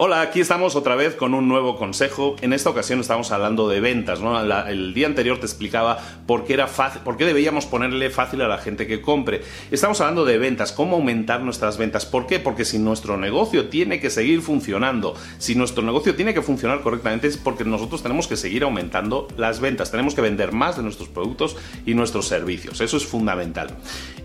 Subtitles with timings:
[0.00, 2.36] Hola, aquí estamos otra vez con un nuevo consejo.
[2.40, 4.20] En esta ocasión estamos hablando de ventas.
[4.68, 8.46] el día anterior te explicaba por qué, era fácil, por qué debíamos ponerle fácil a
[8.46, 9.42] la gente que compre.
[9.72, 12.06] Estamos hablando de ventas, cómo aumentar nuestras ventas.
[12.06, 12.38] ¿Por qué?
[12.38, 17.26] Porque si nuestro negocio tiene que seguir funcionando, si nuestro negocio tiene que funcionar correctamente,
[17.26, 19.90] es porque nosotros tenemos que seguir aumentando las ventas.
[19.90, 21.56] Tenemos que vender más de nuestros productos
[21.86, 22.80] y nuestros servicios.
[22.80, 23.76] Eso es fundamental.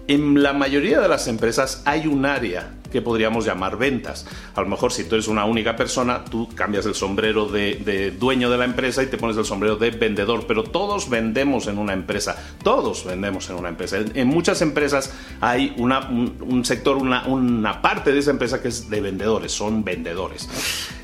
[0.08, 4.26] En la mayoría de las empresas hay un área que podríamos llamar ventas.
[4.56, 8.50] A lo mejor si tú eres una única persona, tú cambias el sombrero de, dueño
[8.52, 11.94] de la empresa y te pones el sombrero de vendedor, pero todos vendemos en una
[11.94, 13.98] empresa, todos vendemos en una empresa.
[14.14, 15.12] En muchas empresas
[15.42, 20.48] hay un, sector, una, parte de esa empresa que es de vendedores, son vendedores.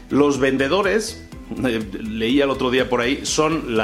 [0.09, 1.27] Los vendedores
[1.65, 3.75] eh, leía el otro día por ahí, son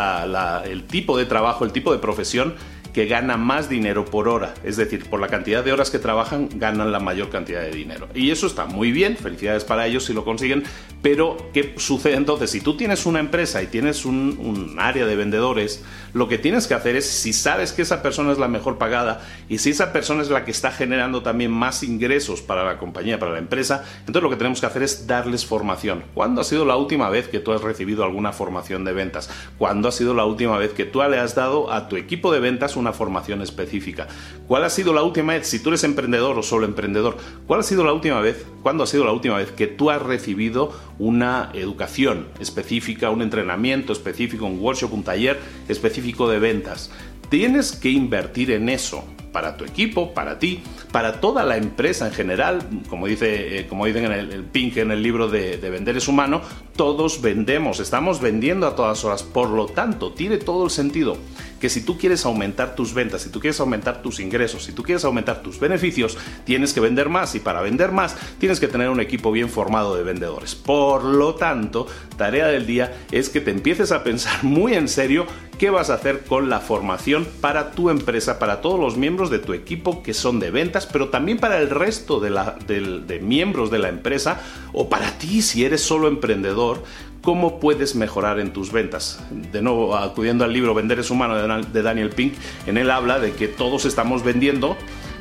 [0.66, 2.54] el tipo de trabajo, el tipo de profesión
[2.96, 4.54] que gana más dinero por hora.
[4.64, 8.08] Es decir, por la cantidad de horas que trabajan, ganan la mayor cantidad de dinero.
[8.16, 10.64] Y eso está muy bien, felicidades para ellos si lo consiguen,
[11.02, 12.52] pero ¿qué sucede entonces?
[12.52, 15.84] Si tú tienes una empresa y tienes un, área de vendedores,
[16.14, 19.22] lo que tienes que hacer es, si sabes que esa persona es la mejor pagada
[19.50, 23.20] y si esa persona es la que está generando también más ingresos para la compañía,
[23.20, 26.06] para la empresa, entonces lo que tenemos que hacer es darles formación.
[26.14, 29.30] ¿Cuándo ha sido la última vez que tú has recibido alguna formación de ventas?
[29.58, 32.40] ¿Cuándo ha sido la última vez que tú le has dado a tu equipo de
[32.40, 34.08] ventas una formación específica.
[34.48, 37.64] ¿Cuál ha sido la última vez, si tú eres emprendedor o solo emprendedor, cuál ha
[37.64, 41.50] sido la última vez, cuándo ha sido la última vez que tú has recibido una
[41.54, 46.92] educación específica, un entrenamiento específico, un workshop, un taller específico de ventas?
[47.30, 49.04] Tienes que invertir en eso
[49.36, 50.64] para tu equipo, para ti,
[50.94, 52.62] para toda la empresa en general.
[52.88, 56.08] Como, dice, eh, como dicen en el, Pink en el libro de, de, Vender es
[56.08, 56.42] Humano,
[56.78, 59.24] todos vendemos, estamos vendiendo a todas horas.
[59.24, 61.18] Por lo tanto, tiene todo el sentido
[61.60, 64.84] que si tú quieres aumentar tus ventas, si tú quieres aumentar tus ingresos, si tú
[64.84, 68.90] quieres aumentar tus beneficios, tienes que vender más y para vender más tienes que tener
[68.90, 70.56] un equipo bien formado de vendedores.
[70.56, 75.26] Por lo tanto, tarea del día es que te empieces a pensar muy en serio
[75.58, 79.40] qué vas a hacer con la formación para tu empresa, para todos los miembros de
[79.40, 83.72] tu equipo que son de ventas, pero también para el resto de, la, de miembros
[83.72, 84.42] de la empresa
[84.74, 86.84] o para ti si eres solo emprendedor
[87.26, 89.20] cómo puedes mejorar en tus ventas.
[89.52, 92.36] De nuevo, acudiendo al libro Vender es humano de Daniel Pink,
[92.68, 94.78] en él habla de que todos estamos vendiendo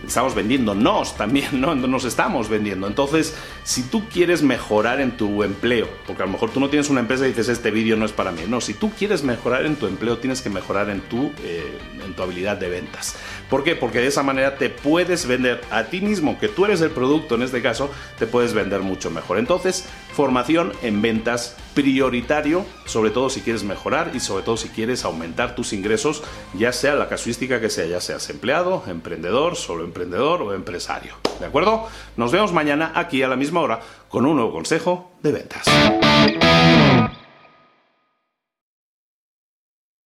[0.06, 1.75] estamos vendiéndonos también, ¿no?
[1.75, 2.87] Nos estamos vendiendo.
[2.87, 6.91] Entonces, si tú quieres mejorar en tu empleo, porque a lo mejor tú no tienes
[6.91, 8.43] una empresa y dices, este vídeo no es para mí.
[8.49, 12.15] No, si tú quieres mejorar en tu empleo, tienes que mejorar en tu, eh, en
[12.15, 13.17] tu habilidad de ventas.
[13.49, 13.77] ¿Por qué?
[13.77, 17.35] Porque de esa manera te puedes vender a ti mismo, que tú eres el producto
[17.35, 19.39] en este caso, te puedes vender mucho mejor.
[19.39, 25.05] Entonces, formación en ventas prioritario, sobre todo si quieres mejorar y sobre todo si quieres
[25.05, 26.22] aumentar tus ingresos,
[26.55, 31.14] ya sea la casuística que sea, ya seas empleado, emprendedor, solo emprendedor o empresario.
[31.40, 31.88] ¿De acuerdo?
[32.16, 35.64] Nos vemos mañana aquí a la misma hora con un nuevo consejo de ventas.